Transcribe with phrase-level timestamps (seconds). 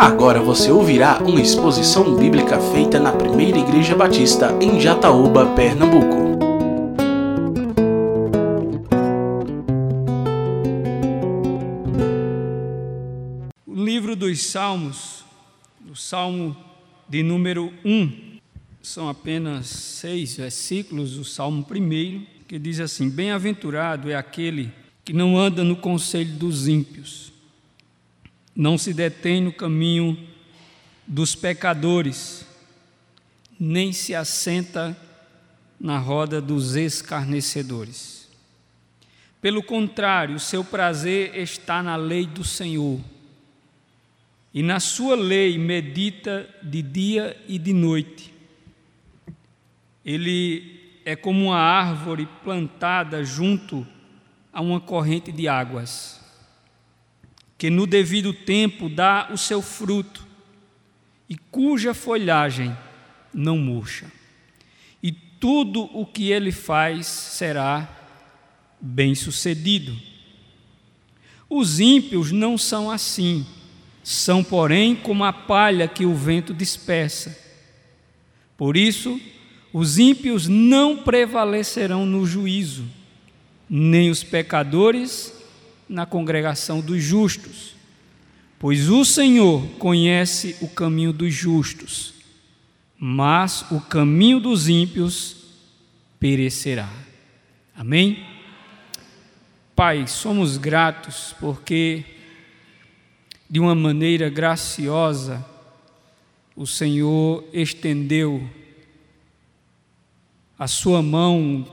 [0.00, 6.16] Agora você ouvirá uma exposição bíblica feita na Primeira Igreja Batista em Jataúba, Pernambuco.
[13.66, 15.22] O livro dos Salmos,
[15.86, 16.56] o Salmo
[17.06, 18.38] de número 1,
[18.80, 24.72] são apenas seis versículos, o Salmo 1, que diz assim: Bem-aventurado é aquele
[25.04, 27.29] que não anda no conselho dos ímpios
[28.60, 30.18] não se detém no caminho
[31.06, 32.46] dos pecadores,
[33.58, 34.94] nem se assenta
[35.80, 38.28] na roda dos escarnecedores.
[39.40, 43.00] Pelo contrário, seu prazer está na lei do Senhor,
[44.52, 48.30] e na sua lei medita de dia e de noite.
[50.04, 53.86] Ele é como uma árvore plantada junto
[54.52, 56.19] a uma corrente de águas
[57.60, 60.26] que no devido tempo dá o seu fruto
[61.28, 62.74] e cuja folhagem
[63.34, 64.10] não murcha.
[65.02, 67.86] E tudo o que ele faz será
[68.80, 69.94] bem-sucedido.
[71.50, 73.44] Os ímpios não são assim,
[74.02, 77.38] são, porém, como a palha que o vento dispersa.
[78.56, 79.20] Por isso,
[79.70, 82.86] os ímpios não prevalecerão no juízo,
[83.68, 85.38] nem os pecadores
[85.90, 87.74] na congregação dos justos,
[88.60, 92.14] pois o Senhor conhece o caminho dos justos,
[92.96, 95.36] mas o caminho dos ímpios
[96.20, 96.88] perecerá.
[97.74, 98.24] Amém?
[99.74, 102.04] Pai, somos gratos porque,
[103.48, 105.44] de uma maneira graciosa,
[106.54, 108.48] o Senhor estendeu
[110.56, 111.66] a sua mão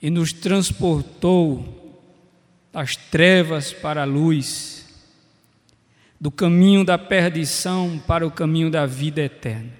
[0.00, 1.83] e nos transportou
[2.74, 4.84] das trevas para a luz,
[6.20, 9.70] do caminho da perdição para o caminho da vida eterna.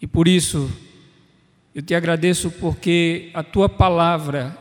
[0.00, 0.68] E por isso,
[1.72, 4.58] eu te agradeço porque a tua palavra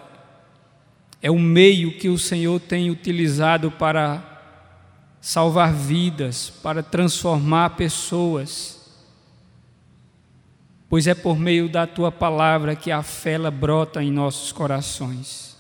[1.20, 4.28] é o meio que o Senhor tem utilizado para
[5.20, 8.80] salvar vidas, para transformar pessoas.
[10.88, 15.51] Pois é por meio da tua palavra que a fé brota em nossos corações.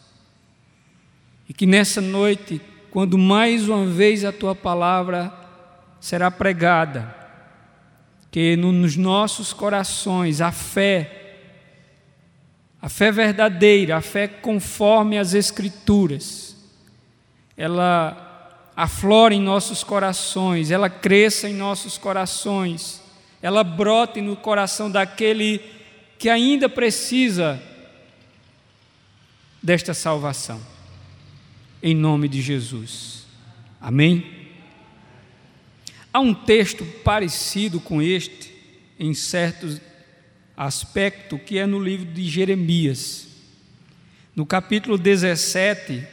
[1.52, 5.34] E que nessa noite, quando mais uma vez a tua palavra
[6.00, 7.14] será pregada,
[8.32, 11.40] que nos nossos corações a fé,
[12.82, 16.56] a fé verdadeira, a fé conforme as Escrituras,
[17.58, 23.04] ela aflora em nossos corações, ela cresça em nossos corações,
[23.42, 25.60] ela brote no coração daquele
[26.18, 27.62] que ainda precisa
[29.62, 30.72] desta salvação
[31.82, 33.26] em nome de Jesus.
[33.80, 34.24] Amém?
[36.14, 38.54] Há um texto parecido com este,
[39.00, 39.80] em certo
[40.56, 43.28] aspecto, que é no livro de Jeremias.
[44.36, 46.06] No capítulo 17,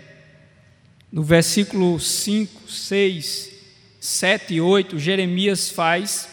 [1.12, 3.52] no versículo 5, 6,
[4.00, 6.28] 7 e 8, Jeremias faz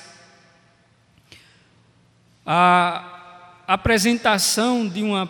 [2.45, 5.25] a apresentação de uma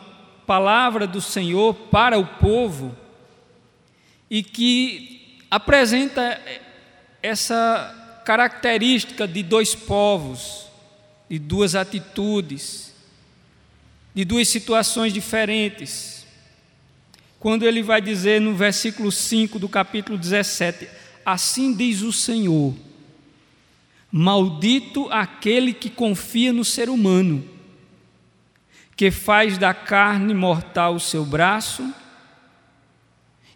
[0.45, 2.95] palavra do Senhor para o povo
[4.35, 6.41] e que apresenta
[7.23, 10.65] essa característica de dois povos,
[11.29, 12.93] de duas atitudes,
[14.13, 16.27] de duas situações diferentes.
[17.39, 20.85] Quando ele vai dizer no versículo 5 do capítulo 17:
[21.25, 22.75] Assim diz o Senhor,
[24.11, 27.41] maldito aquele que confia no ser humano,
[28.97, 31.89] que faz da carne mortal o seu braço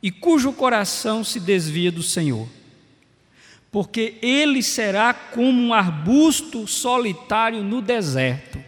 [0.01, 2.47] e cujo coração se desvia do Senhor.
[3.71, 8.63] Porque ele será como um arbusto solitário no deserto,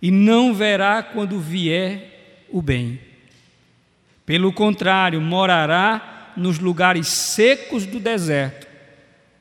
[0.00, 2.98] e não verá quando vier o bem.
[4.24, 8.66] Pelo contrário, morará nos lugares secos do deserto,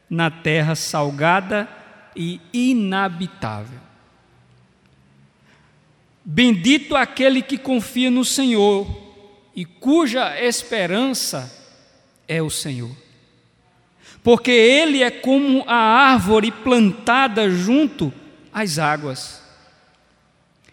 [0.09, 1.67] na terra salgada
[2.15, 3.79] e inabitável.
[6.23, 9.10] Bendito aquele que confia no Senhor
[9.55, 11.51] e cuja esperança
[12.27, 12.95] é o Senhor.
[14.23, 18.13] Porque ele é como a árvore plantada junto
[18.53, 19.41] às águas,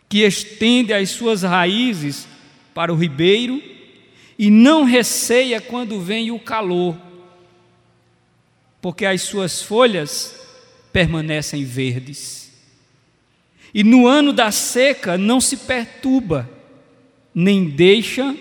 [0.08, 2.26] que estende as suas raízes
[2.74, 3.62] para o ribeiro
[4.38, 6.96] e não receia quando vem o calor,
[8.80, 10.34] porque as suas folhas
[10.92, 12.52] permanecem verdes.
[13.74, 16.48] E no ano da seca não se perturba,
[17.34, 18.34] nem deixa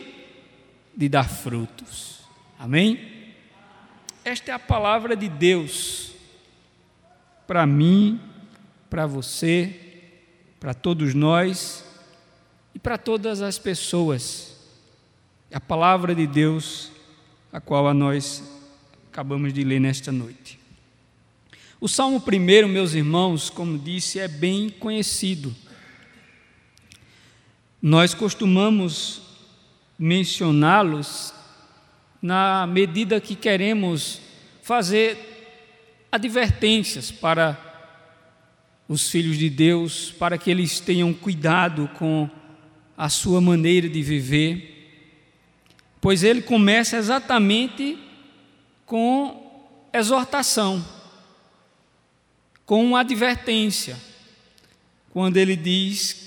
[0.98, 2.18] de dar frutos.
[2.60, 3.16] Amém?
[4.28, 6.12] esta é a palavra de Deus
[7.48, 8.20] para mim,
[8.90, 9.74] para você,
[10.60, 11.86] para todos nós
[12.76, 14.58] e para todas as pessoas.
[15.50, 16.92] É a palavra de Deus,
[17.54, 18.44] a qual a nós
[19.10, 20.60] acabamos de ler nesta noite.
[21.80, 25.56] O Salmo 1, meus irmãos, como disse, é bem conhecido.
[27.82, 29.22] Nós costumamos
[29.98, 31.34] mencioná-los
[32.22, 34.22] na medida que queremos
[34.62, 35.18] fazer
[36.12, 37.58] advertências para
[38.88, 42.30] os filhos de Deus, para que eles tenham cuidado com
[42.98, 45.10] a sua maneira de viver,
[46.00, 47.98] pois ele começa exatamente
[48.86, 50.86] com exortação,
[52.66, 53.98] com advertência,
[55.12, 56.26] quando ele diz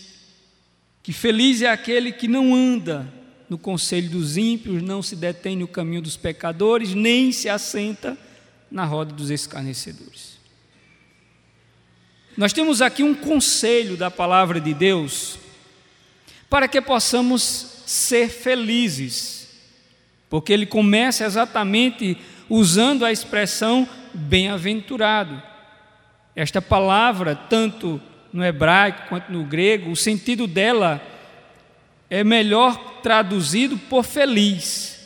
[1.02, 3.19] que feliz é aquele que não anda
[3.50, 8.16] no conselho dos ímpios, não se detém no caminho dos pecadores, nem se assenta
[8.70, 10.38] na roda dos escarnecedores.
[12.36, 15.36] Nós temos aqui um conselho da palavra de Deus
[16.48, 19.48] para que possamos ser felizes,
[20.28, 22.16] porque ele começa exatamente
[22.48, 25.42] usando a expressão bem-aventurado.
[26.36, 28.00] Esta palavra, tanto
[28.32, 31.19] no hebraico quanto no grego, o sentido dela é
[32.24, 34.98] melhor traduzido por feliz.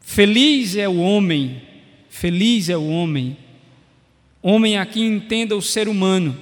[0.00, 1.62] Feliz é o homem,
[2.10, 3.38] feliz é o homem.
[4.42, 6.36] Homem aqui entenda o ser humano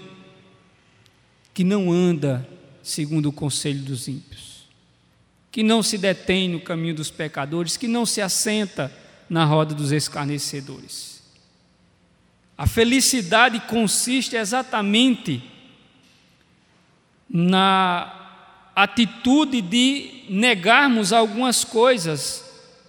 [1.54, 2.48] que não anda
[2.82, 4.64] segundo o conselho dos ímpios,
[5.52, 8.92] que não se detém no caminho dos pecadores, que não se assenta
[9.28, 11.22] na roda dos escarnecedores.
[12.58, 15.42] A felicidade consiste exatamente
[17.28, 18.19] na
[18.82, 22.44] atitude de negarmos algumas coisas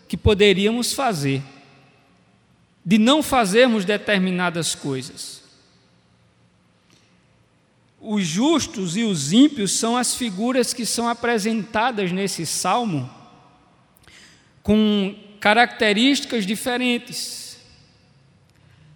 [0.07, 1.41] que poderíamos fazer,
[2.85, 5.41] de não fazermos determinadas coisas.
[7.99, 13.09] Os justos e os ímpios são as figuras que são apresentadas nesse salmo
[14.63, 17.57] com características diferentes,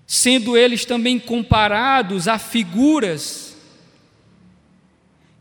[0.08, 3.45] sendo eles também comparados a figuras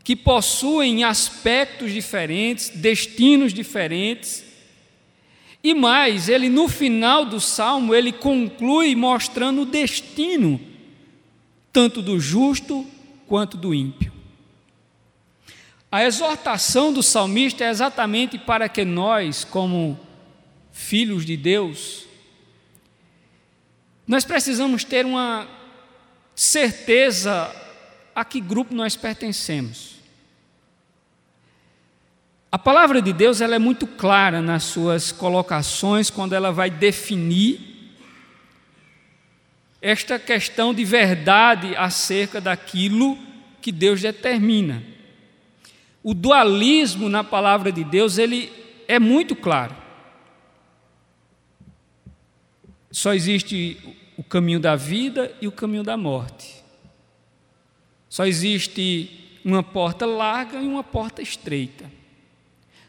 [0.05, 4.43] que possuem aspectos diferentes, destinos diferentes.
[5.63, 10.61] E mais, ele no final do salmo, ele conclui mostrando o destino
[11.73, 12.85] tanto do justo
[13.27, 14.13] quanto do ímpio.
[15.91, 19.99] A exortação do salmista é exatamente para que nós, como
[20.71, 22.05] filhos de Deus,
[24.05, 25.47] nós precisamos ter uma
[26.35, 27.51] certeza
[28.13, 29.94] a que grupo nós pertencemos.
[32.55, 37.59] A palavra de Deus ela é muito clara nas suas colocações quando ela vai definir
[39.81, 43.17] esta questão de verdade acerca daquilo
[43.61, 44.81] que Deus determina.
[46.01, 48.49] O dualismo na palavra de Deus ele
[48.87, 49.75] é muito claro.
[52.89, 53.77] Só existe
[54.15, 56.63] o caminho da vida e o caminho da morte.
[58.07, 62.04] Só existe uma porta larga e uma porta estreita.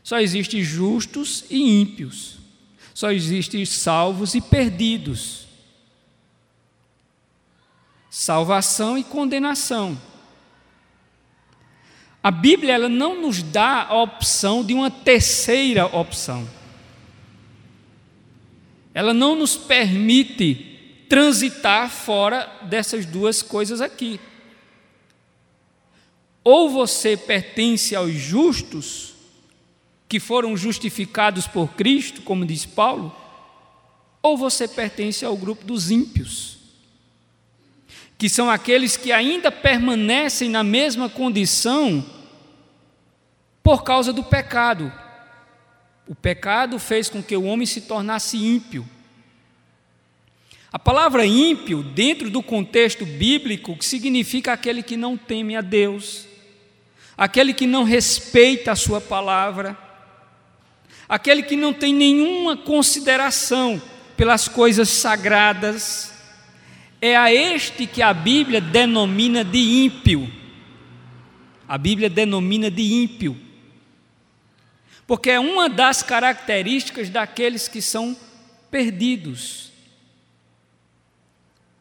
[0.07, 2.39] Só existem justos e ímpios.
[2.95, 5.49] Só existem salvos e perdidos.
[8.09, 10.01] Salvação e condenação.
[12.23, 16.49] A Bíblia ela não nos dá a opção de uma terceira opção.
[18.95, 24.21] Ela não nos permite transitar fora dessas duas coisas aqui.
[26.45, 29.16] Ou você pertence aos justos,
[30.09, 33.15] que foram justificados por Cristo, como diz Paulo,
[34.23, 36.59] ou você pertence ao grupo dos ímpios,
[38.19, 42.05] que são aqueles que ainda permanecem na mesma condição
[43.63, 44.93] por causa do pecado.
[46.09, 48.89] O pecado fez com que o homem se tornasse ímpio.
[50.73, 56.27] A palavra ímpio, dentro do contexto bíblico, significa aquele que não teme a Deus,
[57.17, 59.86] aquele que não respeita a Sua palavra,
[61.09, 63.81] aquele que não tem nenhuma consideração
[64.17, 66.13] pelas coisas sagradas,
[67.01, 70.31] é a este que a Bíblia denomina de ímpio.
[71.69, 73.37] A Bíblia denomina de ímpio.
[75.07, 78.17] Porque é uma das características daqueles que são
[78.71, 79.71] perdidos.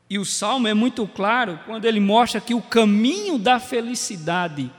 [0.09, 4.71] E o salmo é muito claro quando ele mostra que o caminho da felicidade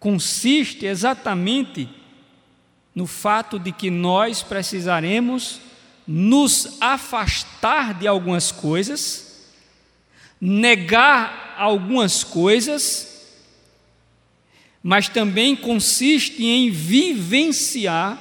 [0.00, 1.88] consiste exatamente
[2.94, 5.60] no fato de que nós precisaremos
[6.06, 9.48] nos afastar de algumas coisas,
[10.40, 13.10] negar algumas coisas,
[14.82, 18.18] mas também consiste em vivenciar,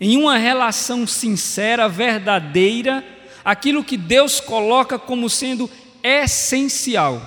[0.00, 3.04] em uma relação sincera, verdadeira,
[3.44, 5.68] aquilo que Deus coloca como sendo
[6.02, 7.20] essencial,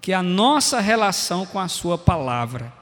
[0.00, 2.79] que é a nossa relação com a Sua palavra.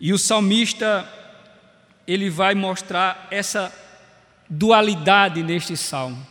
[0.00, 1.08] E o salmista,
[2.06, 3.72] ele vai mostrar essa
[4.48, 6.26] dualidade neste salmo,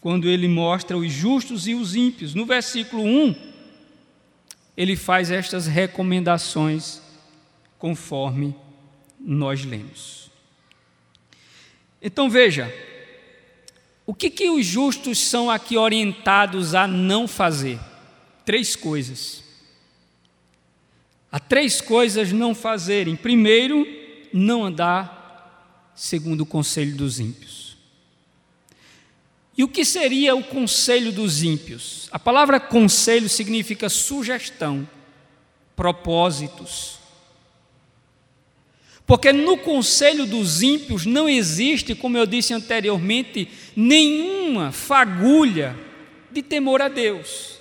[0.00, 2.34] quando ele mostra os justos e os ímpios.
[2.34, 3.34] No versículo 1,
[4.76, 7.00] ele faz estas recomendações
[7.78, 8.54] conforme
[9.20, 10.30] nós lemos.
[12.00, 12.72] Então veja,
[14.06, 17.78] o que, que os justos são aqui orientados a não fazer?
[18.44, 19.44] Três coisas.
[21.30, 23.14] Há três coisas não fazerem.
[23.14, 23.86] Primeiro,
[24.32, 27.76] não andar segundo o conselho dos ímpios.
[29.56, 32.08] E o que seria o conselho dos ímpios?
[32.12, 34.88] A palavra conselho significa sugestão,
[35.74, 36.98] propósitos.
[39.04, 45.76] Porque no conselho dos ímpios não existe, como eu disse anteriormente, nenhuma fagulha
[46.30, 47.57] de temor a Deus.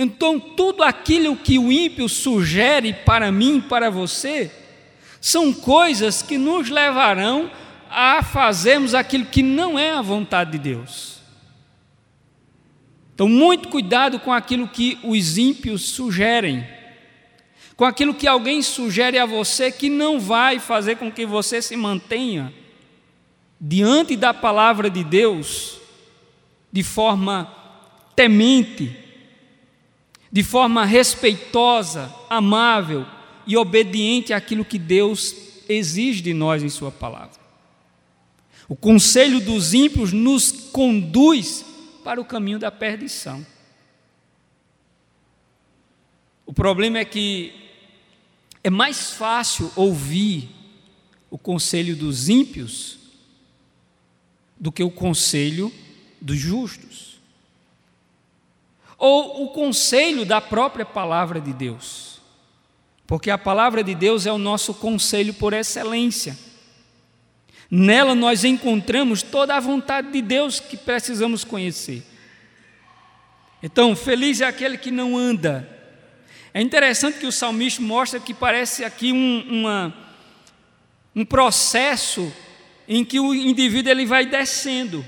[0.00, 4.48] Então, tudo aquilo que o ímpio sugere para mim, para você,
[5.20, 7.50] são coisas que nos levarão
[7.90, 11.18] a fazermos aquilo que não é a vontade de Deus.
[13.12, 16.64] Então, muito cuidado com aquilo que os ímpios sugerem,
[17.76, 21.74] com aquilo que alguém sugere a você que não vai fazer com que você se
[21.74, 22.54] mantenha
[23.60, 25.80] diante da palavra de Deus
[26.70, 27.52] de forma
[28.14, 29.07] temente
[30.30, 33.06] de forma respeitosa, amável
[33.46, 35.34] e obediente àquilo que Deus
[35.68, 37.38] exige de nós em Sua palavra.
[38.68, 41.64] O conselho dos ímpios nos conduz
[42.04, 43.44] para o caminho da perdição.
[46.44, 47.52] O problema é que
[48.62, 50.48] é mais fácil ouvir
[51.30, 52.98] o conselho dos ímpios
[54.58, 55.72] do que o conselho
[56.20, 57.07] dos justos
[58.98, 62.20] ou o conselho da própria palavra de Deus.
[63.06, 66.36] Porque a palavra de Deus é o nosso conselho por excelência.
[67.70, 72.02] Nela nós encontramos toda a vontade de Deus que precisamos conhecer.
[73.62, 75.68] Então, feliz é aquele que não anda.
[76.52, 79.94] É interessante que o salmista mostra que parece aqui um, uma,
[81.14, 82.32] um processo
[82.86, 85.04] em que o indivíduo ele vai descendo.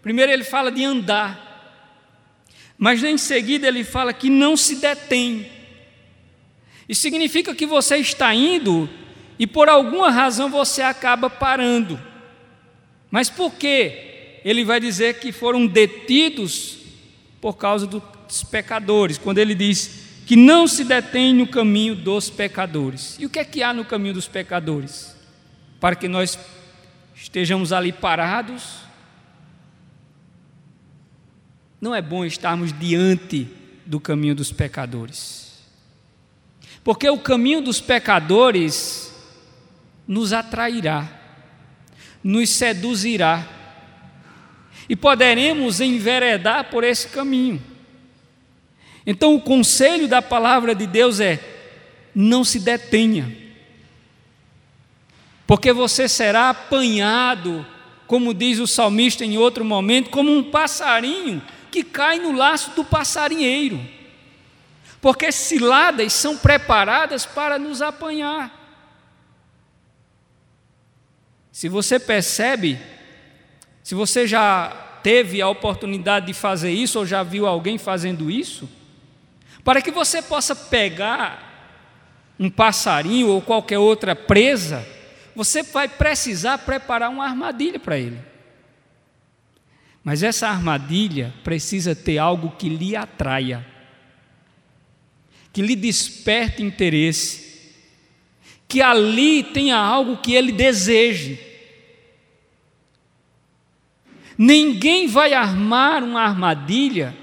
[0.00, 1.49] Primeiro ele fala de andar.
[2.80, 5.46] Mas em seguida ele fala que não se detém.
[6.88, 8.88] Isso significa que você está indo
[9.38, 12.00] e por alguma razão você acaba parando.
[13.10, 14.40] Mas por quê?
[14.42, 16.78] Ele vai dizer que foram detidos
[17.38, 23.18] por causa dos pecadores, quando ele diz que não se detém no caminho dos pecadores.
[23.20, 25.14] E o que é que há no caminho dos pecadores?
[25.78, 26.38] Para que nós
[27.14, 28.78] estejamos ali parados,
[31.80, 33.48] não é bom estarmos diante
[33.86, 35.58] do caminho dos pecadores.
[36.84, 39.12] Porque o caminho dos pecadores
[40.06, 41.08] nos atrairá,
[42.22, 43.48] nos seduzirá,
[44.88, 47.62] e poderemos enveredar por esse caminho.
[49.06, 51.40] Então, o conselho da palavra de Deus é:
[52.14, 53.34] não se detenha,
[55.46, 57.64] porque você será apanhado,
[58.06, 62.84] como diz o salmista em outro momento, como um passarinho que cai no laço do
[62.84, 63.80] passarinheiro,
[65.00, 68.58] porque ciladas são preparadas para nos apanhar.
[71.50, 72.78] Se você percebe,
[73.82, 74.68] se você já
[75.02, 78.68] teve a oportunidade de fazer isso ou já viu alguém fazendo isso,
[79.64, 81.48] para que você possa pegar
[82.38, 84.86] um passarinho ou qualquer outra presa,
[85.36, 88.18] você vai precisar preparar uma armadilha para ele.
[90.10, 93.64] Mas essa armadilha precisa ter algo que lhe atraia,
[95.52, 97.76] que lhe desperte interesse,
[98.66, 101.38] que ali tenha algo que ele deseje.
[104.36, 107.16] Ninguém vai armar uma armadilha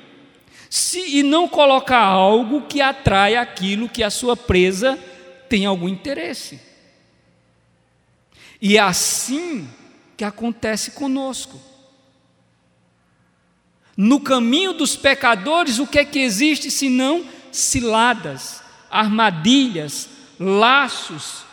[0.70, 4.98] se e não colocar algo que atrai aquilo que a sua presa
[5.50, 6.58] tem algum interesse.
[8.62, 9.67] E é assim
[10.15, 11.66] que acontece conosco.
[13.98, 18.62] No caminho dos pecadores, o que é que existe senão ciladas,
[18.92, 20.08] armadilhas,
[20.39, 21.48] laços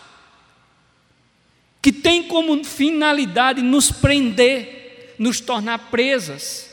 [1.81, 6.71] que tem como finalidade nos prender, nos tornar presas.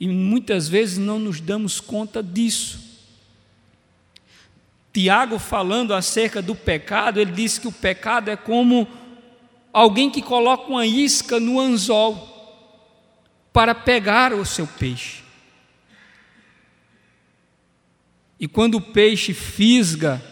[0.00, 2.80] E muitas vezes não nos damos conta disso.
[4.90, 8.88] Tiago, falando acerca do pecado, ele disse que o pecado é como
[9.70, 12.35] alguém que coloca uma isca no anzol
[13.56, 15.22] para pegar o seu peixe.
[18.38, 20.22] E quando o peixe fisga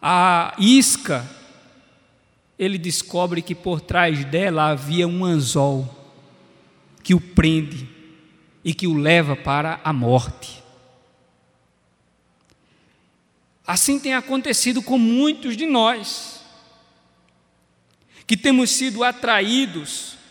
[0.00, 1.28] a isca,
[2.58, 5.94] ele descobre que por trás dela havia um anzol
[7.02, 7.86] que o prende
[8.64, 10.64] e que o leva para a morte.
[13.66, 16.40] Assim tem acontecido com muitos de nós,
[18.26, 20.23] que temos sido atraídos,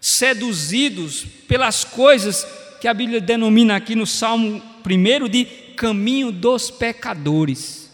[0.00, 2.46] seduzidos pelas coisas
[2.80, 5.44] que a Bíblia denomina aqui no Salmo 1 de
[5.76, 7.90] caminho dos pecadores.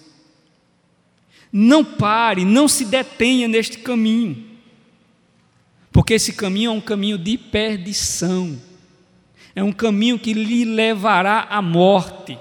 [1.52, 4.44] Não pare, não se detenha neste caminho,
[5.90, 8.60] porque esse caminho é um caminho de perdição,
[9.54, 12.38] é um caminho que lhe levará à morte.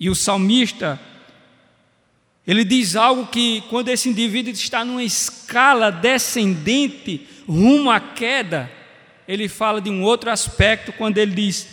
[0.00, 1.00] E o salmista,
[2.46, 8.70] ele diz algo que, quando esse indivíduo está numa escala descendente rumo à queda,
[9.26, 11.66] ele fala de um outro aspecto, quando ele diz: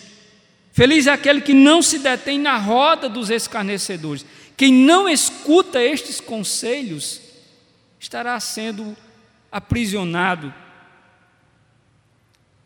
[0.72, 4.26] Feliz é aquele que não se detém na roda dos escarnecedores.
[4.56, 7.20] Quem não escuta estes conselhos
[8.00, 8.96] estará sendo
[9.52, 10.54] aprisionado,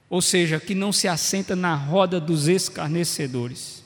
[0.08, 3.85] ou seja, que não se assenta na roda dos escarnecedores.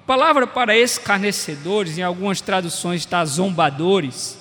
[0.00, 4.38] A palavra para escarnecedores, em algumas traduções está zombadores,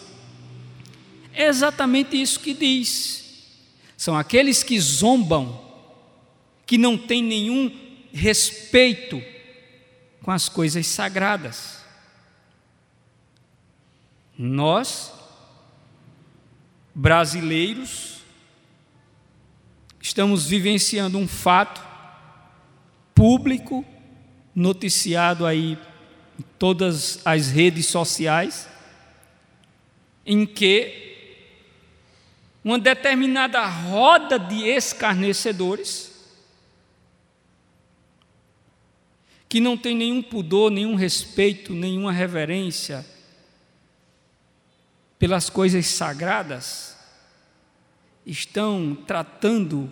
[1.34, 3.44] é exatamente isso que diz.
[3.98, 5.62] São aqueles que zombam,
[6.66, 7.78] que não têm nenhum
[8.14, 9.22] respeito
[10.24, 11.80] com as coisas sagradas.
[14.38, 15.12] Nós,
[16.96, 18.22] brasileiros,
[20.02, 21.86] estamos vivenciando um fato
[23.14, 23.86] público,
[24.56, 25.78] noticiado aí
[26.40, 28.68] em todas as redes sociais,
[30.26, 31.08] em que
[32.64, 36.10] uma determinada roda de escarnecedores
[39.50, 43.04] que não tem nenhum pudor, nenhum respeito, nenhuma reverência
[45.18, 46.96] pelas coisas sagradas,
[48.26, 49.92] estão tratando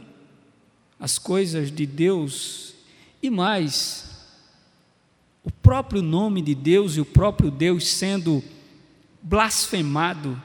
[0.99, 2.75] as coisas de Deus
[3.21, 4.06] e mais,
[5.67, 8.41] próprio nome de Deus e o próprio Deus sendo
[9.21, 10.41] blasfemado,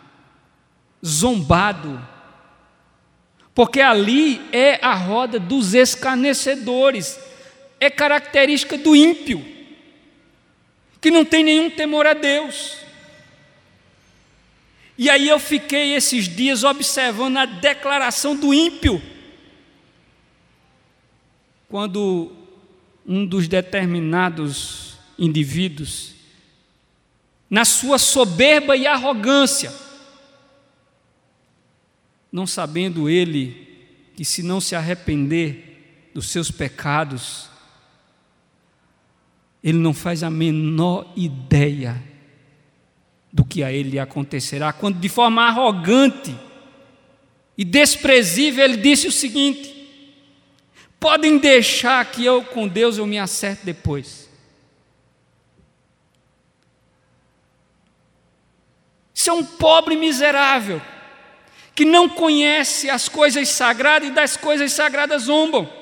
[1.06, 2.04] zombado,
[3.54, 7.20] porque ali é a roda dos escarnecedores
[7.78, 9.46] é característica do ímpio,
[11.00, 12.78] que não tem nenhum temor a Deus.
[14.98, 19.00] E aí eu fiquei esses dias observando a declaração do ímpio.
[21.68, 22.32] Quando
[23.06, 26.14] um dos determinados indivíduos,
[27.48, 29.72] na sua soberba e arrogância,
[32.30, 33.68] não sabendo ele
[34.16, 37.48] que se não se arrepender dos seus pecados,
[39.62, 42.02] ele não faz a menor ideia
[43.32, 46.34] do que a ele acontecerá, quando de forma arrogante
[47.56, 49.72] e desprezível ele disse o seguinte:
[50.98, 54.28] podem deixar que eu com Deus eu me acerte depois.
[59.22, 60.82] Isso é um pobre miserável
[61.76, 65.72] que não conhece as coisas sagradas e das coisas sagradas zombam.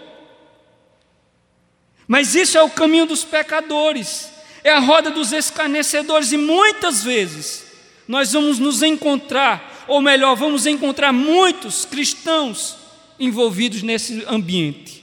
[2.06, 4.30] Mas isso é o caminho dos pecadores,
[4.62, 7.64] é a roda dos escarnecedores, e muitas vezes
[8.06, 12.76] nós vamos nos encontrar, ou melhor, vamos encontrar muitos cristãos
[13.18, 15.02] envolvidos nesse ambiente,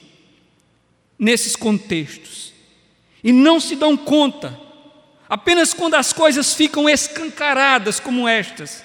[1.18, 2.54] nesses contextos,
[3.24, 4.67] e não se dão conta,
[5.30, 8.84] apenas quando as coisas ficam escancaradas como estas,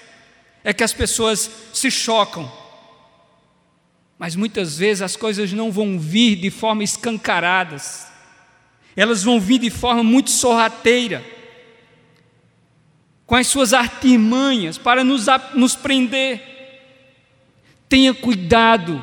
[0.64, 2.50] é que as pessoas se chocam.
[4.18, 8.12] Mas muitas vezes as coisas não vão vir de forma escancaradas
[8.96, 11.24] elas vão vir de forma muito sorrateira,
[13.26, 16.50] com as suas artimanhas para nos, nos prender.
[17.88, 19.02] Tenha cuidado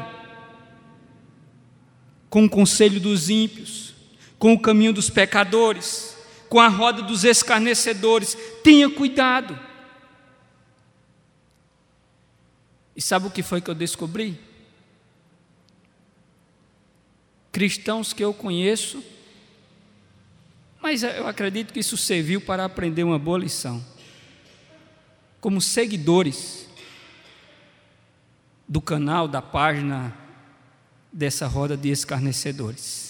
[2.30, 3.95] com o conselho dos ímpios,
[4.38, 6.15] com o caminho dos pecadores,
[6.49, 8.35] com a roda dos escarnecedores.
[8.63, 9.57] Tenha cuidado.
[12.95, 14.38] E sabe o que foi que eu descobri?
[17.51, 19.01] Cristãos que eu conheço
[20.81, 23.83] mas eu acredito que isso serviu para aprender uma boa lição.
[25.41, 26.67] como seguidores
[28.67, 30.13] do canal, da página
[31.13, 33.08] dessa roda de escarnecedores.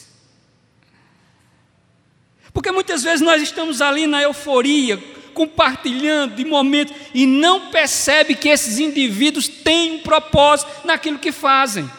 [2.53, 4.97] Porque muitas vezes nós estamos ali na euforia,
[5.33, 11.89] compartilhando de momentos e não percebe que esses indivíduos têm um propósito naquilo que fazem.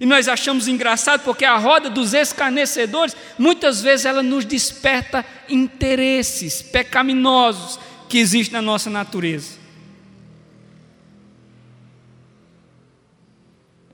[0.00, 6.62] E nós achamos engraçado porque a roda dos escarnecedores, muitas vezes ela nos desperta interesses
[6.62, 7.78] pecaminosos
[8.08, 9.58] que existem na nossa natureza.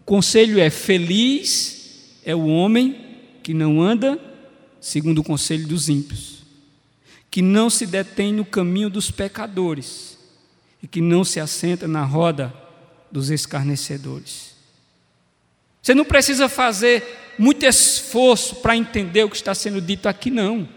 [0.00, 4.29] O conselho é feliz é o homem que não anda
[4.80, 6.42] segundo o conselho dos ímpios,
[7.30, 10.18] que não se detém no caminho dos pecadores
[10.82, 12.52] e que não se assenta na roda
[13.10, 14.54] dos escarnecedores.
[15.82, 20.68] Você não precisa fazer muito esforço para entender o que está sendo dito aqui, não.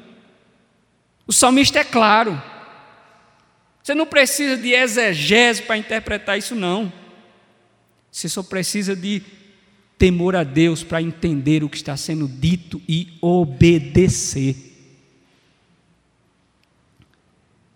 [1.25, 2.41] O salmista é claro.
[3.81, 6.91] Você não precisa de exegese para interpretar isso, não.
[8.11, 9.21] Você só precisa de
[9.97, 14.55] temor a Deus para entender o que está sendo dito e obedecer.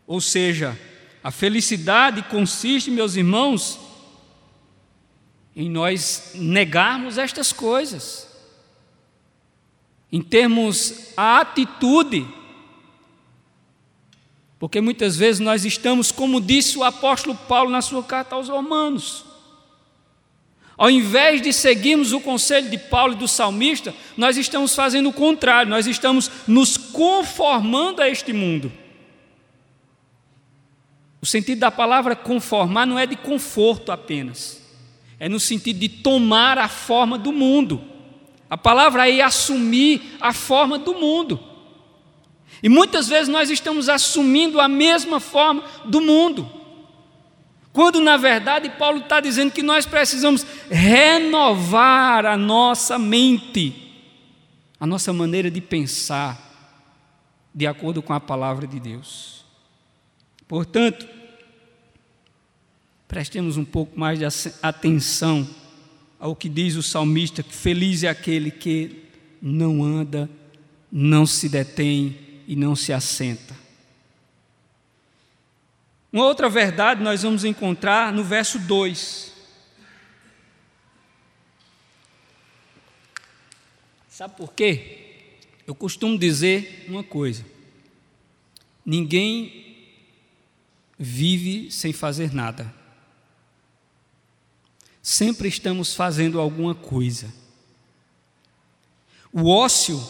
[0.06, 0.78] Ou seja,
[1.24, 3.80] a felicidade consiste, meus irmãos,
[5.56, 8.28] em nós negarmos estas coisas,
[10.12, 12.28] em termos a atitude,
[14.60, 19.27] porque muitas vezes nós estamos, como disse o apóstolo Paulo na sua carta aos Romanos,
[20.78, 25.14] ao invés de seguirmos o conselho de Paulo e do salmista, nós estamos fazendo o
[25.14, 28.72] contrário, nós estamos nos conformando a este mundo.
[31.20, 34.68] O sentido da palavra conformar não é de conforto apenas
[35.20, 37.82] é no sentido de tomar a forma do mundo.
[38.50, 41.40] A palavra é assumir a forma do mundo.
[42.62, 46.50] E muitas vezes nós estamos assumindo a mesma forma do mundo.
[47.78, 53.94] Quando na verdade Paulo está dizendo que nós precisamos renovar a nossa mente,
[54.80, 56.42] a nossa maneira de pensar,
[57.54, 59.46] de acordo com a palavra de Deus.
[60.48, 61.08] Portanto,
[63.08, 64.26] Prestemos um pouco mais de
[64.62, 65.48] atenção
[66.20, 69.04] ao que diz o salmista: que feliz é aquele que
[69.42, 70.30] não anda,
[70.92, 73.56] não se detém e não se assenta.
[76.18, 79.32] Uma outra verdade nós vamos encontrar no verso 2.
[84.10, 85.36] Sabe por quê?
[85.68, 87.46] Eu costumo dizer uma coisa:
[88.84, 89.78] ninguém
[90.98, 92.74] vive sem fazer nada.
[95.00, 97.32] Sempre estamos fazendo alguma coisa.
[99.32, 100.04] O ócio,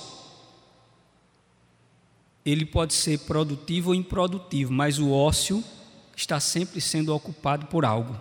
[2.46, 5.62] ele pode ser produtivo ou improdutivo, mas o ócio
[6.18, 8.20] está sempre sendo ocupado por algo.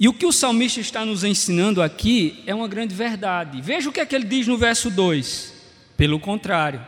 [0.00, 3.60] E o que o salmista está nos ensinando aqui é uma grande verdade.
[3.60, 5.52] Veja o que é que ele diz no verso 2.
[5.96, 6.84] Pelo contrário,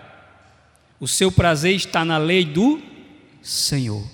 [0.99, 2.83] o seu prazer está na lei do
[3.43, 4.05] Senhor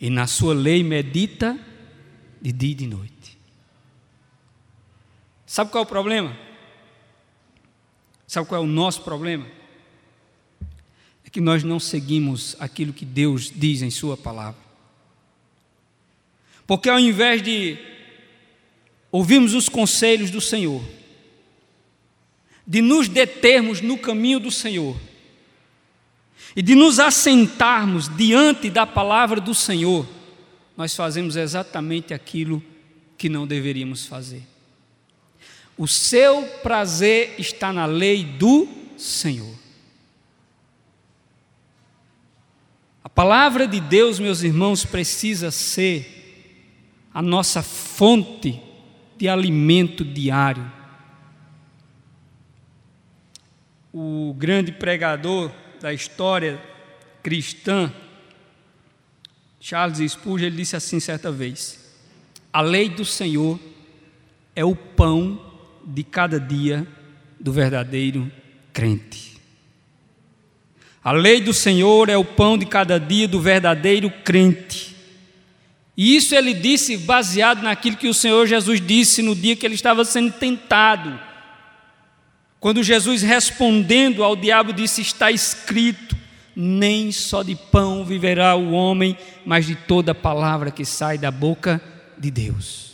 [0.00, 1.56] e na sua lei medita
[2.40, 3.38] de dia e de noite.
[5.46, 6.36] Sabe qual é o problema?
[8.26, 9.46] Sabe qual é o nosso problema?
[11.32, 14.60] Que nós não seguimos aquilo que Deus diz em Sua palavra.
[16.66, 17.76] Porque ao invés de
[19.10, 20.82] ouvirmos os conselhos do Senhor,
[22.64, 24.96] de nos determos no caminho do Senhor,
[26.54, 30.06] e de nos assentarmos diante da palavra do Senhor,
[30.76, 32.62] nós fazemos exatamente aquilo
[33.16, 34.42] que não deveríamos fazer.
[35.76, 38.68] O seu prazer está na lei do
[38.98, 39.61] Senhor.
[43.04, 46.20] A palavra de Deus, meus irmãos, precisa ser
[47.12, 48.60] a nossa fonte
[49.18, 50.70] de alimento diário.
[53.92, 56.62] O grande pregador da história
[57.22, 57.92] cristã,
[59.60, 61.94] Charles Spurgeon ele disse assim certa vez:
[62.52, 63.60] A lei do Senhor
[64.54, 65.40] é o pão
[65.84, 66.86] de cada dia
[67.38, 68.30] do verdadeiro
[68.72, 69.31] crente.
[71.04, 74.94] A lei do Senhor é o pão de cada dia do verdadeiro crente.
[75.96, 79.74] E isso ele disse baseado naquilo que o Senhor Jesus disse no dia que ele
[79.74, 81.18] estava sendo tentado
[82.62, 86.16] quando Jesus respondendo ao diabo disse: Está escrito,
[86.54, 91.82] nem só de pão viverá o homem, mas de toda palavra que sai da boca
[92.16, 92.92] de Deus.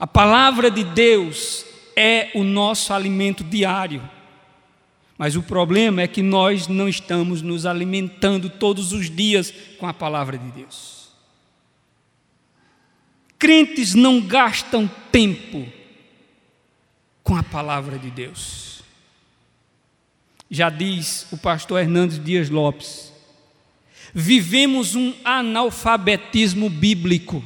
[0.00, 4.00] A palavra de Deus é o nosso alimento diário.
[5.18, 9.92] Mas o problema é que nós não estamos nos alimentando todos os dias com a
[9.92, 11.08] palavra de Deus.
[13.36, 15.66] Crentes não gastam tempo
[17.24, 18.80] com a palavra de Deus.
[20.48, 23.12] Já diz o pastor Hernandes Dias Lopes,
[24.14, 27.44] vivemos um analfabetismo bíblico.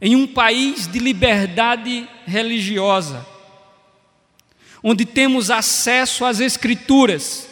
[0.00, 3.33] Em um país de liberdade religiosa,
[4.86, 7.48] onde temos acesso às Escrituras,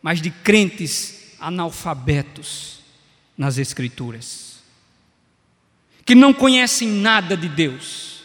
[0.00, 2.78] mas de crentes analfabetos
[3.36, 4.56] nas Escrituras,
[6.06, 8.22] que não conhecem nada de Deus,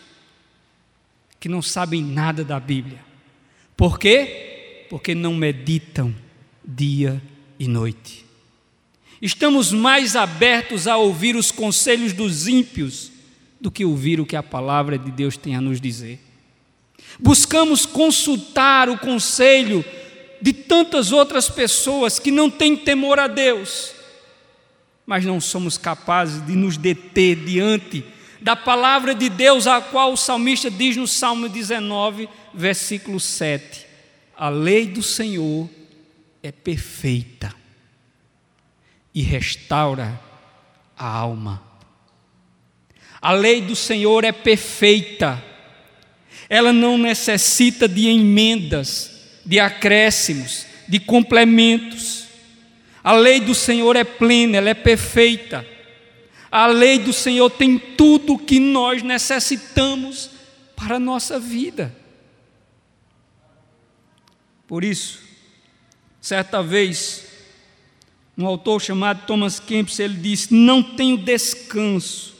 [1.37, 3.01] que não sabem nada da Bíblia.
[3.75, 4.85] Por quê?
[4.89, 6.15] Porque não meditam
[6.63, 7.21] dia
[7.59, 8.25] e noite.
[9.21, 13.11] Estamos mais abertos a ouvir os conselhos dos ímpios
[13.59, 16.21] do que ouvir o que a palavra de Deus tem a nos dizer.
[17.19, 19.83] Buscamos consultar o conselho
[20.41, 23.93] de tantas outras pessoas que não têm temor a Deus,
[25.05, 28.03] mas não somos capazes de nos deter diante
[28.41, 33.85] da palavra de Deus, a qual o salmista diz no Salmo 19, versículo 7:
[34.35, 35.69] A lei do Senhor
[36.41, 37.55] é perfeita
[39.15, 40.19] e restaura
[40.97, 41.63] a alma.
[43.21, 45.41] A lei do Senhor é perfeita
[46.49, 49.11] ela não necessita de emendas,
[49.45, 52.25] de acréscimos, de complementos.
[53.03, 55.65] A lei do Senhor é plena, ela é perfeita.
[56.51, 60.29] A lei do Senhor tem tudo o que nós necessitamos
[60.75, 61.95] para a nossa vida.
[64.67, 65.19] Por isso,
[66.21, 67.25] certa vez,
[68.37, 72.35] um autor chamado Thomas Kempis, ele disse: Não tenho descanso,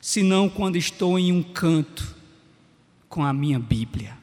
[0.00, 2.17] senão quando estou em um canto
[3.18, 4.16] com a minha Bíblia.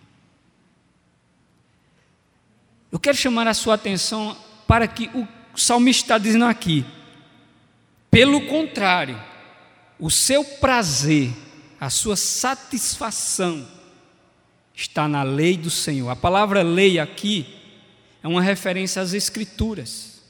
[2.89, 6.85] Eu quero chamar a sua atenção para que o salmista está dizendo aqui.
[8.09, 9.21] Pelo contrário,
[9.99, 11.29] o seu prazer,
[11.77, 13.67] a sua satisfação
[14.73, 16.09] está na lei do Senhor.
[16.09, 17.53] A palavra lei aqui
[18.23, 20.21] é uma referência às Escrituras.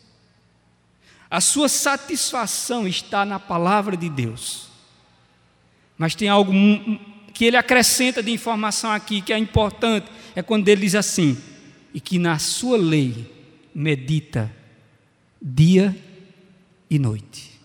[1.29, 4.69] A sua satisfação está na palavra de Deus.
[5.99, 6.51] Mas tem algo
[7.35, 11.37] que ele acrescenta de informação aqui, que é importante, é quando ele diz assim:
[11.93, 13.29] e que na sua lei
[13.75, 14.49] medita
[15.41, 15.95] dia
[16.89, 17.59] e noite.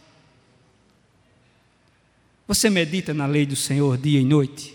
[2.49, 4.75] Você medita na lei do Senhor dia e noite?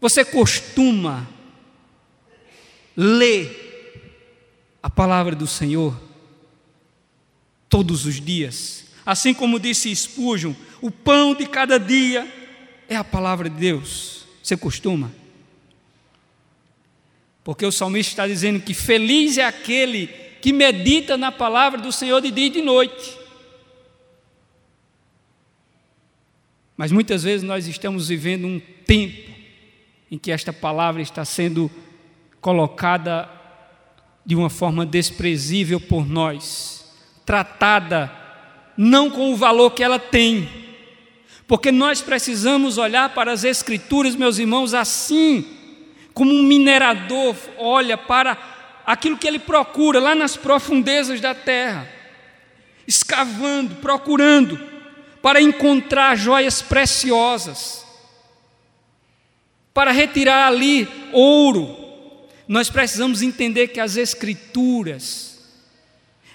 [0.00, 1.28] Você costuma
[2.96, 3.64] ler
[4.80, 6.00] a palavra do Senhor
[7.68, 8.84] todos os dias?
[9.06, 12.26] Assim como disse Spurgeon, o pão de cada dia
[12.88, 14.26] é a palavra de Deus.
[14.42, 15.12] Você costuma?
[17.44, 20.08] Porque o salmista está dizendo que feliz é aquele
[20.42, 23.16] que medita na palavra do Senhor de dia e de noite.
[26.76, 29.30] Mas muitas vezes nós estamos vivendo um tempo
[30.10, 31.70] em que esta palavra está sendo
[32.40, 33.30] colocada
[34.24, 36.92] de uma forma desprezível por nós,
[37.24, 38.25] tratada
[38.76, 40.48] não com o valor que ela tem.
[41.46, 45.44] Porque nós precisamos olhar para as Escrituras, meus irmãos, assim
[46.16, 48.38] como um minerador olha para
[48.86, 51.86] aquilo que ele procura lá nas profundezas da terra,
[52.88, 54.58] escavando, procurando,
[55.20, 57.84] para encontrar joias preciosas,
[59.74, 61.76] para retirar ali ouro.
[62.48, 65.25] Nós precisamos entender que as Escrituras,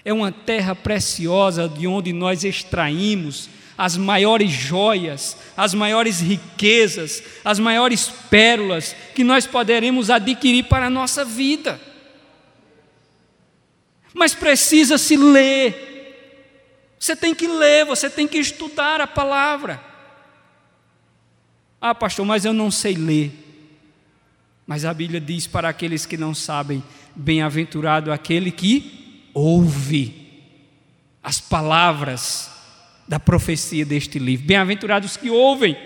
[0.03, 7.57] é uma terra preciosa de onde nós extraímos as maiores joias, as maiores riquezas, as
[7.57, 11.79] maiores pérolas que nós poderemos adquirir para a nossa vida.
[14.13, 16.95] Mas precisa se ler.
[16.99, 19.83] Você tem que ler, você tem que estudar a palavra.
[21.79, 23.31] Ah, pastor, mas eu não sei ler.
[24.67, 26.83] Mas a Bíblia diz para aqueles que não sabem:
[27.15, 29.00] bem-aventurado aquele que
[29.33, 30.21] ouve
[31.23, 32.49] as palavras
[33.07, 34.45] da profecia deste livro.
[34.45, 35.77] Bem-aventurados que ouvem,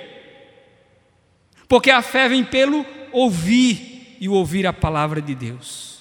[1.68, 5.96] porque a fé vem pelo ouvir e ouvir a palavra de Deus.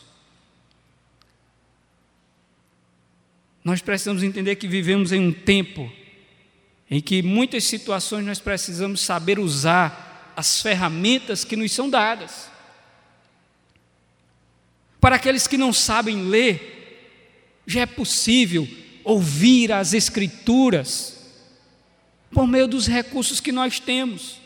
[3.65, 5.91] Nós precisamos entender que vivemos em um tempo
[6.91, 12.51] em que muitas situações nós precisamos saber usar as ferramentas que nos são dadas.
[15.01, 16.84] Para aqueles que não sabem ler,
[17.67, 18.69] já é possível
[19.03, 21.15] ouvir as Escrituras
[22.31, 24.39] por meio dos recursos que nós temos.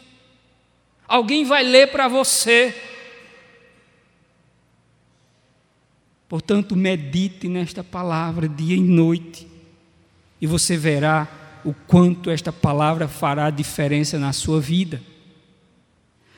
[1.07, 2.75] Alguém vai ler para você.
[6.29, 9.49] Portanto, medite nesta palavra dia e noite,
[10.39, 11.27] e você verá
[11.65, 15.01] o quanto esta palavra fará diferença na sua vida.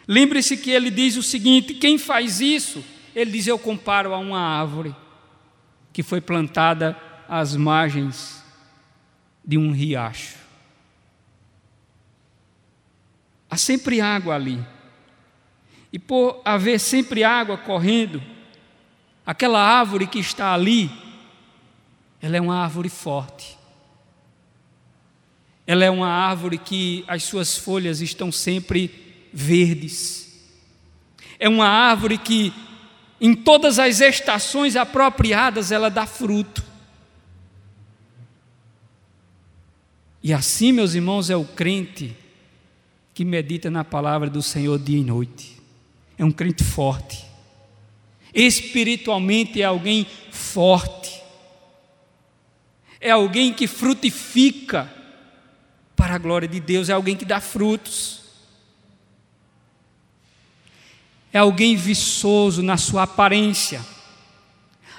[0.07, 2.85] Lembre-se que ele diz o seguinte: quem faz isso?
[3.15, 4.95] Ele diz: Eu comparo a uma árvore
[5.93, 6.97] que foi plantada
[7.29, 8.43] às margens
[9.45, 10.39] de um riacho.
[13.51, 14.65] Há sempre água ali.
[15.93, 18.23] E por haver sempre água correndo,
[19.27, 20.91] aquela árvore que está ali,
[22.23, 23.59] ela é uma árvore forte.
[25.67, 30.51] Ela é uma árvore que as suas folhas estão sempre verdes.
[31.39, 32.53] É uma árvore que,
[33.21, 36.65] em todas as estações apropriadas, ela dá fruto.
[40.23, 42.17] E assim, meus irmãos, é o crente
[43.13, 45.59] que medita na palavra do Senhor dia e noite.
[46.17, 47.27] É um crente forte.
[48.35, 51.21] Espiritualmente é alguém forte.
[53.01, 54.93] É alguém que frutifica
[55.97, 58.20] para a glória de Deus, é alguém que dá frutos.
[61.33, 63.85] É alguém viçoso na sua aparência,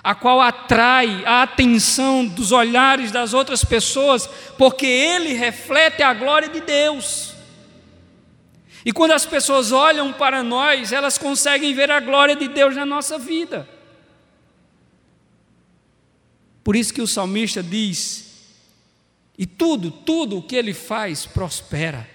[0.03, 6.49] a qual atrai a atenção dos olhares das outras pessoas, porque ele reflete a glória
[6.49, 7.33] de Deus.
[8.83, 12.85] E quando as pessoas olham para nós, elas conseguem ver a glória de Deus na
[12.85, 13.67] nossa vida.
[16.63, 18.31] Por isso que o salmista diz:
[19.37, 22.09] e tudo, tudo o que ele faz prospera.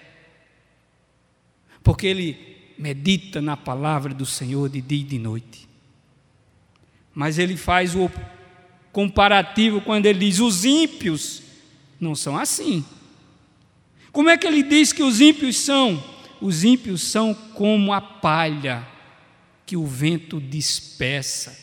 [1.82, 5.68] Porque ele medita na palavra do Senhor de dia e de noite.
[7.14, 8.10] Mas ele faz o
[8.92, 11.42] comparativo quando ele diz: os ímpios
[12.00, 12.84] não são assim.
[14.12, 16.02] Como é que ele diz que os ímpios são?
[16.40, 18.86] Os ímpios são como a palha
[19.64, 21.58] que o vento dispersa.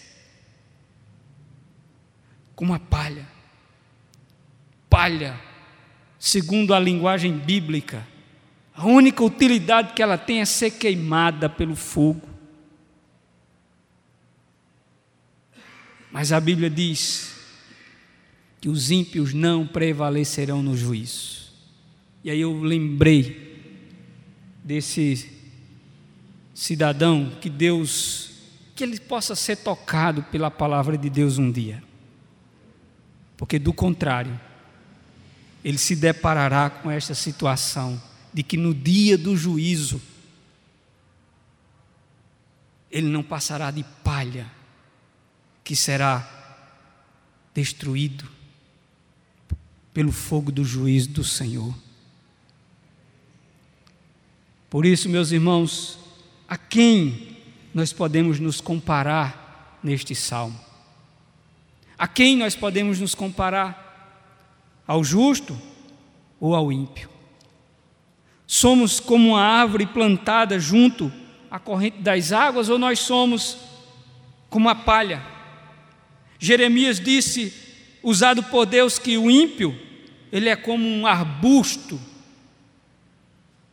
[2.56, 3.28] Como a palha.
[4.90, 5.40] Palha
[6.24, 8.08] segundo a linguagem bíblica,
[8.76, 12.28] a única utilidade que ela tem é ser queimada pelo fogo.
[16.12, 17.36] Mas a Bíblia diz
[18.60, 21.52] que os ímpios não prevalecerão no juízo.
[22.24, 23.52] E aí eu lembrei
[24.64, 25.30] desse
[26.54, 28.32] cidadão que Deus,
[28.76, 31.84] que ele possa ser tocado pela palavra de Deus um dia.
[33.36, 34.40] Porque do contrário,
[35.64, 38.02] ele se deparará com esta situação
[38.34, 40.02] de que no dia do juízo
[42.92, 44.50] ele não passará de palha
[45.64, 46.28] que será
[47.54, 48.28] destruído
[49.94, 51.74] pelo fogo do juízo do Senhor.
[54.70, 56.00] Por isso, meus irmãos,
[56.48, 57.38] a quem
[57.74, 60.60] nós podemos nos comparar neste salmo?
[61.98, 63.84] A quem nós podemos nos comparar?
[64.88, 65.58] ao justo
[66.40, 67.10] ou ao ímpio.
[68.56, 71.12] Somos como uma árvore plantada junto
[71.50, 73.58] à corrente das águas ou nós somos
[74.48, 75.24] como a palha.
[76.38, 77.52] Jeremias disse,
[78.04, 79.76] usado por Deus, que o ímpio,
[80.32, 82.00] ele é como um arbusto.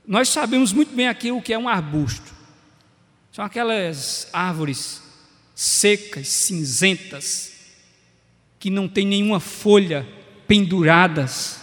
[0.06, 2.32] Nós sabemos muito bem aqui o que é um arbusto.
[3.32, 5.02] São aquelas árvores
[5.54, 7.52] secas, cinzentas,
[8.58, 10.08] que não tem nenhuma folha
[10.46, 11.59] penduradas,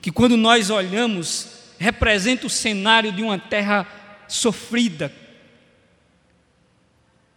[0.00, 3.86] que quando nós olhamos, representa o cenário de uma terra
[4.28, 5.12] sofrida.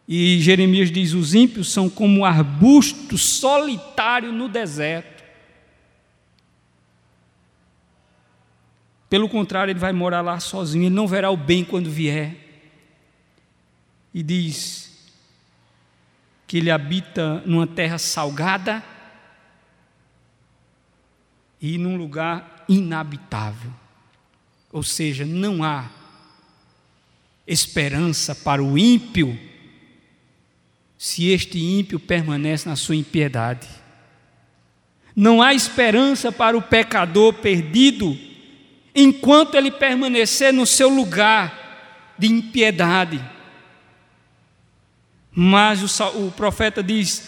[0.08, 5.24] E Jeremias diz: os ímpios são como arbusto solitário no deserto.
[9.10, 12.36] Pelo contrário, ele vai morar lá sozinho, ele não verá o bem quando vier.
[14.14, 14.92] E diz
[16.48, 18.84] que ele habita numa terra salgada
[21.62, 23.72] e num lugar inabitável.
[24.72, 25.90] Ou seja, não há
[27.46, 29.38] esperança para o ímpio
[30.98, 33.68] se este ímpio permanece na sua impiedade.
[35.16, 38.18] Não há esperança para o pecador perdido
[38.96, 43.24] enquanto ele permanecer no seu lugar de impiedade.
[45.32, 47.24] Mas o, o profeta diz: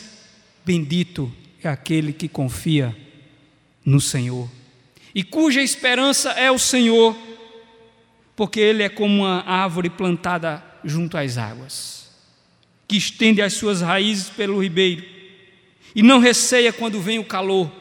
[0.65, 1.31] Bendito
[1.61, 2.95] é aquele que confia
[3.83, 4.49] no Senhor,
[5.15, 7.15] e cuja esperança é o Senhor,
[8.35, 12.11] porque Ele é como uma árvore plantada junto às águas,
[12.85, 15.05] que estende as suas raízes pelo ribeiro,
[15.95, 17.71] e não receia quando vem o calor,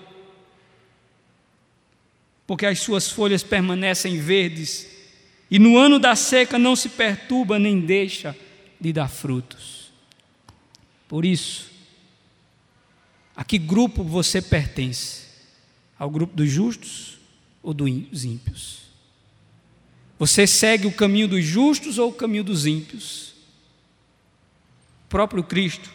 [2.47, 4.89] porque as suas folhas permanecem verdes,
[5.51, 8.37] e no ano da seca não se perturba nem deixa
[8.81, 9.93] de dar frutos.
[11.09, 11.69] Por isso,
[13.35, 15.25] a que grupo você pertence?
[15.99, 17.14] Ao grupo dos justos
[17.65, 18.85] ou dos ímpios?
[20.19, 23.35] Você segue o caminho dos justos ou o caminho dos ímpios?
[25.07, 25.91] O próprio Cristo,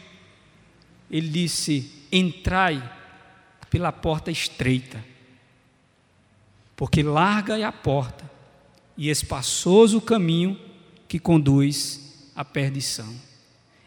[1.09, 2.83] ele disse: entrai
[3.69, 5.03] pela porta estreita,
[6.75, 8.29] porque larga é a porta
[8.97, 10.59] e espaçoso o caminho
[11.07, 13.15] que conduz à perdição.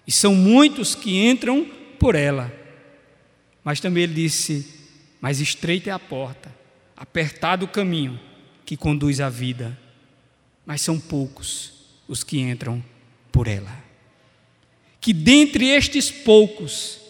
[0.07, 1.65] E são muitos que entram
[1.99, 2.53] por ela.
[3.65, 4.67] Mas também ele disse:
[5.21, 6.53] mais estreita é a porta,
[6.97, 8.19] apertado o caminho
[8.65, 9.79] que conduz à vida,
[10.65, 11.73] mas são poucos
[12.07, 12.83] os que entram
[13.31, 13.83] por ela.
[15.01, 17.01] Que dentre estes poucos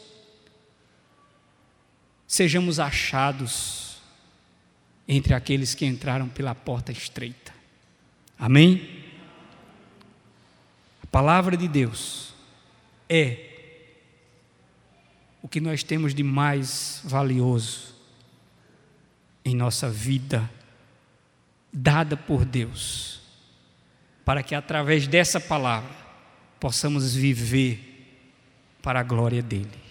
[2.27, 3.99] sejamos achados
[5.07, 7.53] entre aqueles que entraram pela porta estreita.
[8.39, 9.05] Amém?
[11.03, 12.33] A palavra de Deus
[13.09, 13.51] é
[15.43, 17.92] o que nós temos de mais valioso
[19.45, 20.49] em nossa vida,
[21.73, 23.21] dada por Deus,
[24.25, 25.91] para que através dessa palavra
[26.61, 27.93] possamos viver
[28.83, 29.83] para a glória dEle.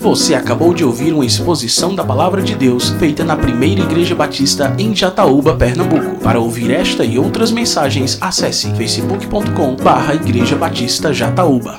[0.00, 4.74] Você acabou de ouvir uma exposição da Palavra de Deus feita na Primeira Igreja Batista
[4.78, 6.18] em Jataúba, Pernambuco.
[6.20, 11.78] Para ouvir esta e outras mensagens, acesse facebook.com/barra Igreja Batista Jataúba.